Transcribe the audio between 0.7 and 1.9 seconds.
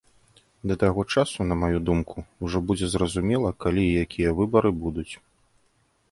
таго часу, на маю